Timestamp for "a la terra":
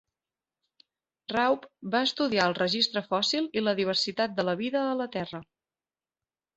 4.89-5.47